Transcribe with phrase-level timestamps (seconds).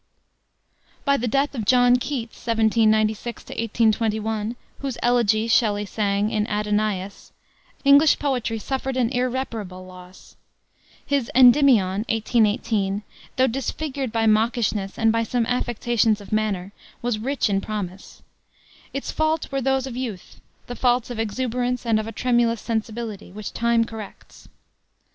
[1.05, 7.31] By the death of John Keats (1796 1821), whose elegy Shelley sang in Adonais,
[7.85, 10.37] English poetry suffered an irreparable loss.
[11.05, 13.03] His Endymion, 1818,
[13.35, 16.71] though disfigured by mawkishness and by some affectations of manner,
[17.03, 18.23] was rich in promise.
[18.95, 23.31] Its faults were those of youth, the faults of exuberance and of a tremulous sensibility,
[23.31, 24.49] which time corrects.